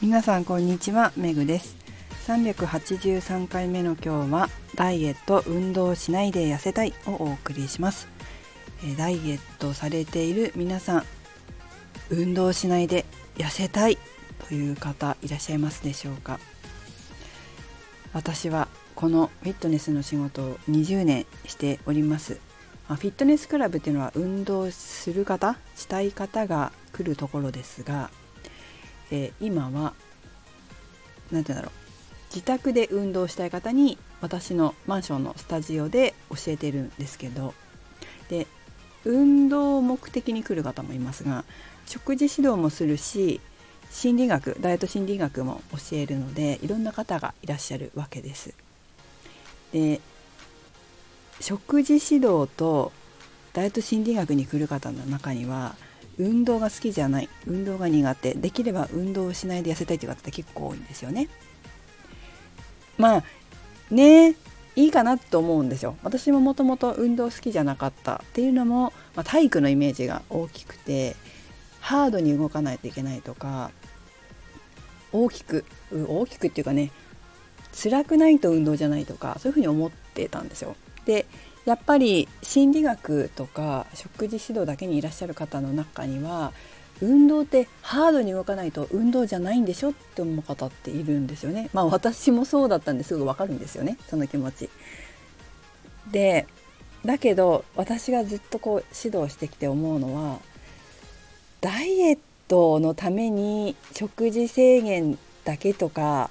[0.00, 1.76] 皆さんこんにちはめぐです。
[2.28, 8.06] 383回目の今日はダイエット運動しないで痩せたいをお送りします。
[8.96, 11.02] ダイエットされている皆さん
[12.10, 13.06] 運動しないで
[13.38, 13.98] 痩せたい
[14.46, 16.38] という方いらっしゃいますでしょうか？
[18.12, 22.38] 私はこのフィットネスの仕事を20年しております。
[22.86, 28.10] フィットネスクラブっていうのは運動する方したい方が来るところですが
[29.10, 29.94] えー、今は
[31.30, 31.72] 何て言うんだろう
[32.34, 37.54] 自宅で運動したい方に私のマンションのスタジオで教えてるんですけど
[38.28, 38.46] で
[39.04, 41.44] 運動を目的に来る方もいますが
[41.86, 43.40] 食事指導もするし
[43.90, 48.52] 心理学ダイエット心理学も教えるのでいろんな方がいらっしゃるわけです。
[49.72, 50.00] で
[51.40, 52.92] 食事指導と
[53.52, 55.74] ダイエット心理学に来る方の中には
[56.18, 61.28] 運動が好きじゃない運動が苦手できれば運動をしないで痩せたいという方って結構多いんですよね。
[62.96, 63.24] まあ
[63.90, 64.34] ね
[64.76, 65.96] いいかなと思うんですよ。
[66.02, 71.16] 私ももともと運動好きじゃなかったっていうのも、まあ、体育のイメージが大きくて
[71.80, 73.70] ハードに動かないといけないとか
[75.12, 76.92] 大きく大きくっていうかね
[77.72, 80.76] 辛くないと運動じゃないとかそういうふうに思ってたんですよ。
[81.06, 81.26] で
[81.68, 86.54] やっぱり心理学とか食事指導だけにいらっしゃる方の中には
[87.02, 91.68] 運動ってハードに動かないと運動じゃないんでしょって思う方っているんですよね。
[91.74, 94.70] まあ私もそうだったんですぐわかるんですよねその気持ち。
[96.10, 96.46] で
[97.04, 100.38] だけど私がずっとこう指導してきて思うのは
[101.60, 106.30] ダイエットのために食事制限だけとか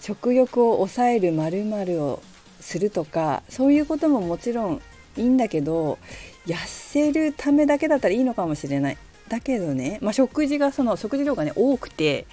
[0.00, 2.22] 食欲を抑える〇〇を
[2.66, 4.82] するとかそういうことももちろん
[5.16, 5.98] いいんだけど
[6.46, 12.26] 痩せるためだけだったらいいのかもしれないだけどね、まあ、食事がその食事量がね多くて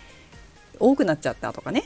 [0.80, 1.84] 多くなっちゃったとかね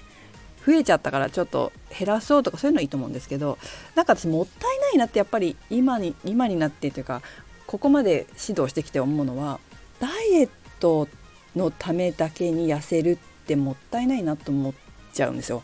[0.66, 3.58] 増えちゃったからちょっと減らそうとかそういうのいいと思うんですけど
[3.96, 7.22] なんか私もったいないなってやっぱり今に今になってというか
[7.66, 9.60] ここまで指導してきて思うのは
[10.00, 10.50] ダイエッ
[10.80, 11.10] ト
[11.54, 14.74] のためだけに痩せるってもったいないなと思っ
[15.14, 15.64] ちゃうんですよ。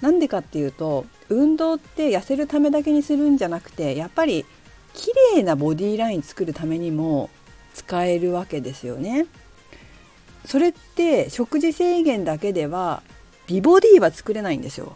[0.00, 4.44] なんでかっていうと運動って痩せるためだけにするんじゃなくてやっぱり
[4.94, 7.30] 綺麗なボディライン作るためにも
[7.74, 9.26] 使えるわけですよね。
[10.44, 13.02] それって食事制限だけでは
[13.46, 14.94] 美ボディは作れないんですよ。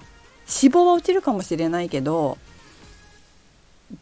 [0.63, 2.39] 脂肪は落ちるかもしれないけど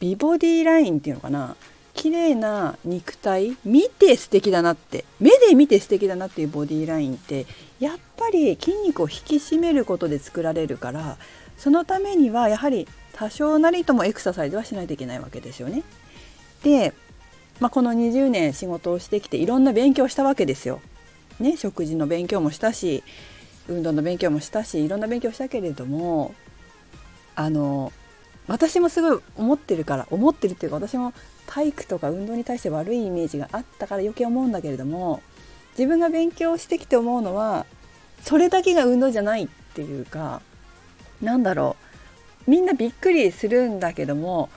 [0.01, 1.57] 美ボディラインっていうのかな？
[1.99, 7.45] 綺麗な肉体見て素敵だなって目で見て素敵だなっていうボディラインって
[7.81, 11.17] やっぱり筋肉を引き締めることで作られるから
[11.57, 15.83] そのためにはやはり多少なりともエクササイズはしないといけないわけですよね。
[16.63, 16.95] で、
[17.59, 20.81] まあ、この20年仕事をしてきていろんな勉強したわけですよ。
[21.41, 23.03] ね、食事の勉強もしたし
[23.67, 26.33] 運動の勉強もしたしいろんな勉強したけれども
[27.35, 27.93] あの
[28.49, 31.13] 私もすごい思ってるから思ってるっていうか私も
[31.47, 35.23] 体育とか運動に対して悪いイメージがあったから余計思うんだけれども
[35.79, 37.67] 自分が勉強してきて思うのは
[38.23, 40.43] それだけが運動じゃないっていうか
[41.23, 41.77] なんだろ
[42.47, 44.49] うみんなびっくりするんだけども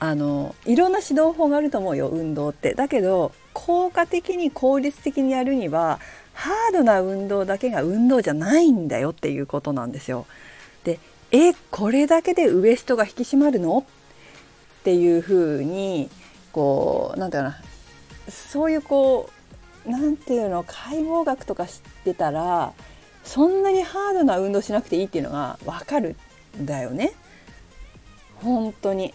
[0.00, 2.74] あのいろんな指導法があると思うよ運動って。
[2.74, 5.98] だけど効果的に効率的にやるには
[6.34, 10.26] ハードな運動だけが運動じゃないんだよっていうことなんですよ。
[11.30, 13.78] えこれだけでウエストが引き締まるの？
[13.78, 16.08] っていうふうに
[16.52, 17.60] こうなんていうな。
[18.28, 19.30] そういうこ
[19.86, 22.72] うなんていうの解剖学とか知ってたら
[23.24, 26.16] そんなにハードな運動しなくていいっていうのが分かる
[26.58, 27.12] んだよね。
[28.36, 29.12] 本当に。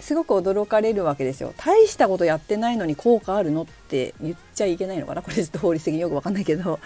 [0.00, 1.54] すごく驚かれるわけですよ。
[1.56, 5.22] 大したことやってないのに効果あるのって言っちゃいけないのかな？
[5.22, 6.80] これちょっと法律的によく分かんないけど。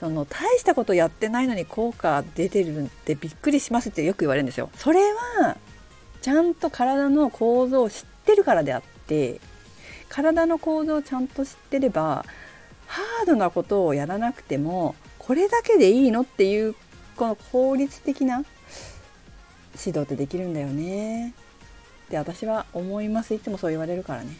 [0.00, 4.70] その大したことやってないのに効果出てるってびっくりしますってよく言われるんですよ。
[4.76, 5.00] それ
[5.40, 5.56] は
[6.20, 9.40] ちゃんと体の構造を知ってるからであって
[10.08, 12.24] 体の構造をちゃんと知ってれば
[12.86, 16.74] ハードなことをやらなくてもこれだけでいいのっていう
[17.16, 18.44] この効率的な
[19.84, 21.34] 指導ってできるんだよね。
[22.10, 23.34] で私は思います。
[23.34, 24.36] いつもそう言われるからね。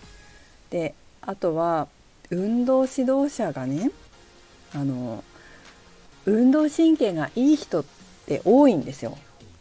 [0.71, 1.89] であとは
[2.31, 3.91] 運動指導者がね
[4.75, 5.25] あの
[6.27, 7.85] 運動神経がいい人っ
[8.27, 9.17] て多いんですよ。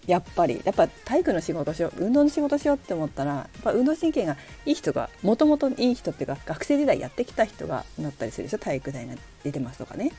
[0.05, 0.61] やっぱり。
[0.65, 2.05] やっぱ体育の仕事しよう。
[2.05, 8.57] 運動の仕事しようって思ったらやっぱ運動神経がいい人がもともといい人っていうか学生時代やってきた人がなったりするでしょ？
[8.59, 9.13] 体育大が
[9.43, 10.11] 出てますとかね。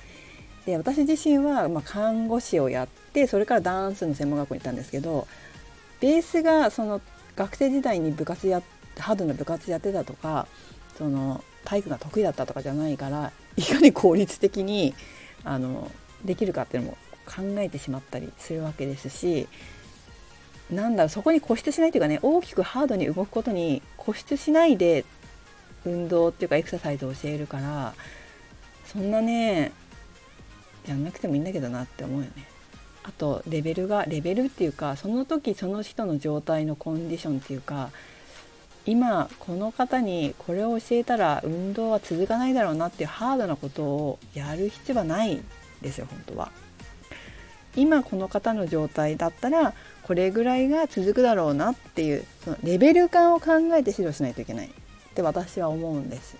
[0.64, 5.26] で私自身はま看護師をやってそれからダンスの専門学校に行ったんですけど
[6.00, 7.02] ベースがその
[7.36, 8.62] 学生時代に部活や
[8.98, 10.46] ハードな部活やってたとか
[10.96, 14.94] その体育が得意だったとかじゃないからいかに効率的に
[15.44, 15.90] あの
[16.24, 19.48] できるかっていうのも考えてしまったりするわけですし
[20.70, 25.04] なんだろうそこに固執しないというかね大きくハードに動くことに固執しないで
[25.84, 27.94] 運動っていうかエクササイズを教えるから
[28.86, 29.72] そんなね
[30.86, 32.46] やんなくてもいいんだけどなって思うよね。
[33.02, 37.90] あとレベルがレベルっていうかその時その人の状態のコンディションっていうか
[38.86, 45.42] 今この方にこれを教えたら運動は続かないだろうなっていうハードなことをやる必要はない
[45.84, 46.50] ですよ本当は。
[47.76, 54.68] 今この方の状態だったらこれぐらいが続くだろうなっていうそのレベル感を考えて指導しないといけない。
[54.68, 54.70] っ
[55.14, 56.36] て私は思うんです。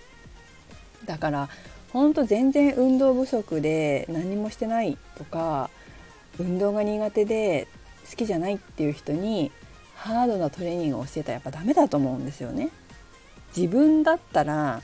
[1.05, 1.49] だから
[1.93, 5.71] ほんと全然運動不足で何もしてないとか
[6.41, 7.69] 運動が苦手で
[8.11, 9.53] 好きじゃないっていう人に
[9.95, 12.71] ハードなトレーニングを教えたらやっぱダメだと思うんですよね。
[13.57, 14.83] 自分だったら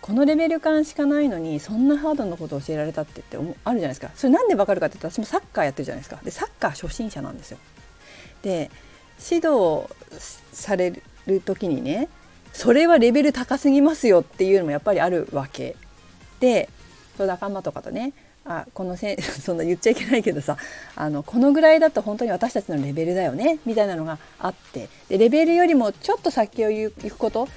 [0.00, 4.10] このレベル感しかないのにそんなハードなことを教えられたってってあるじゃないですか。
[4.14, 6.20] それなんでわかるかって言ったら私もサッカーやってるじゃないですか。
[6.24, 7.58] でサッカー初心者なんですよ。
[8.42, 8.70] で
[9.30, 9.84] 指導
[10.52, 12.08] される時にね
[12.52, 15.76] それはレベル高すぎますよっていうのもやっぱりあるわけ。
[16.40, 16.68] で
[17.18, 18.14] 仲間とかとね
[18.46, 20.56] あこのせ そんな言っちゃいけないけどさ
[20.96, 24.88] あのこのぐらいだと本当に私たちのレベルだよねみたいなのがあって。
[25.08, 27.48] でレベルよりもちょっと先を行くこと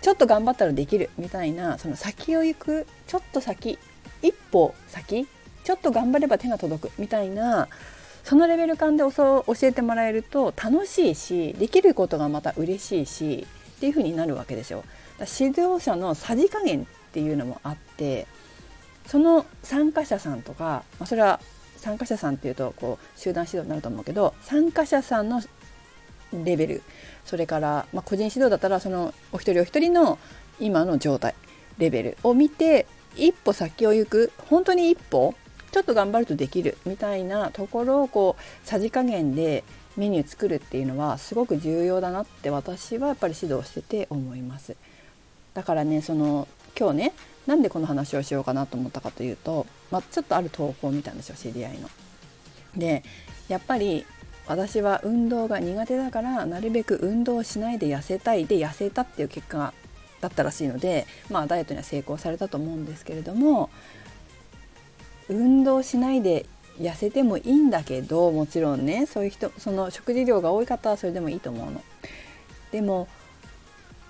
[0.00, 3.78] ちょっと頑張ったらできるみたいなその先を行くちょっと先
[4.22, 5.26] 一歩先
[5.64, 7.68] ちょっと頑張れば手が届くみたいな
[8.24, 14.84] そのレベル感で教えてもらえると楽しいしできることがまた嬉しいしっていう風になるわけですよ。
[15.20, 18.26] 指導者のさじ加減っていうのもあって
[19.06, 21.40] その参加者さんとか、まあ、それは
[21.76, 25.42] 参加者さんっていうとこう集団指導になると思うけど参加者さんの
[26.32, 26.82] レベル。
[27.24, 30.18] それから、まあ、個人指導だったらそのお一人お一人の
[30.58, 31.34] 今の状態
[31.78, 32.18] レベル。
[32.22, 32.86] を見て
[33.16, 34.32] 一歩先を行く。
[34.48, 35.34] 本当に一歩
[35.72, 39.64] ちょっと頑張るとできるみたいなところをこうさじ加減で
[39.96, 44.76] メニュー作るっていうのはすごく重要だなって私はやっぱり指導してて思います。
[45.54, 46.48] だからねその
[46.78, 47.12] 今日ね
[47.46, 51.88] なんでこの話をしようかなと思ったかというと、まあ、ちょっとある投稿を見たんですよ知り合いの。
[52.76, 53.02] で
[53.48, 54.06] やっぱり
[54.50, 59.72] 私は運動が苦手だからなるべく運動しないで痩せたいで痩せたっていう結果
[60.20, 63.70] だったらしいので、まあ、ダイエットには成功されたと思うんですけれども
[65.28, 66.46] 運動しないで
[66.80, 71.80] 痩せてもいいんだけどもちろんねそういう人その食事量が多い方はそれでもいいと思うの。
[72.72, 73.06] でも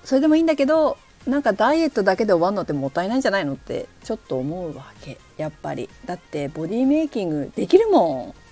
[0.04, 0.96] それでもいいんだけど
[1.26, 5.18] なんかダイエットだけで終わるのってもったいないんじゃないのってちょっと思うわけ。
[5.36, 5.90] やっぱり。
[6.06, 8.49] だってボディメイキングできるもん。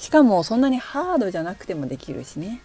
[0.00, 2.62] しかもそんなにハードじゃなくてもできるしね。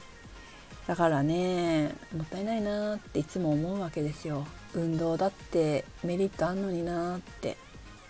[0.88, 4.48] だからねもったいないなっていつも思うわけですよ。
[4.74, 7.58] 運動だってメリットあんのになって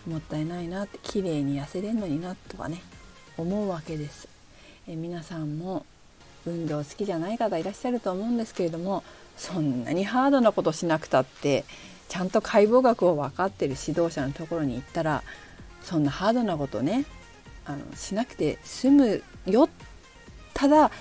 [0.08, 2.84] もったいないなって綺麗に痩せれんのになとかね
[3.36, 4.28] 思うわけです。
[4.88, 5.88] え皆さんも
[6.46, 9.04] 運動好きじゃない方いらっしゃると思うんですけれども
[9.38, 11.66] そんなにハードなことしなくたって
[12.10, 15.24] ちゃんと解剖学を分かってる指導者のところに行ったら
[15.82, 17.06] そんなハードなことね
[17.66, 19.70] あのしなくて済むよ。
[20.54, 20.92] ただ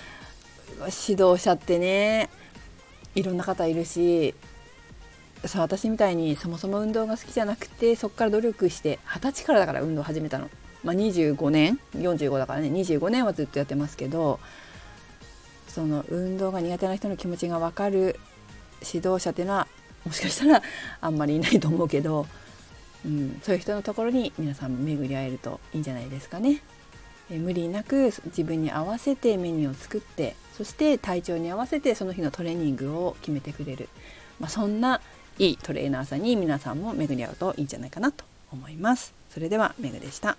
[1.07, 2.29] 指導者ってね
[3.13, 4.35] いろんな方いるし
[5.45, 10.49] そう私みたいにそもそも運動が好きじゃなくてそこから努力して二十歳からだから運動始めたの、
[10.83, 12.69] まあ、25年45だからね。
[12.69, 14.39] 25年はずっとやってますけど
[15.67, 18.19] その運動が苦手な人の気持ちが分かる
[18.81, 19.67] 指導者っていうのは
[20.05, 20.61] もしかしたら
[21.01, 22.27] あんまりいないと思うけど、
[23.05, 26.61] うん、そういう人のところに皆さんも巡り合えるといいんじゃないですかね。
[27.31, 33.89] え無理なく自分に合わせてメニューを作ってそして体調に合わせてその日のトレーニングを決めてくれる、
[34.39, 35.01] まあ、そんな
[35.39, 39.13] いいトレーナーさんに皆さんも巡り合うといいんじゃないかなと思います。
[39.29, 40.37] それではメグでした。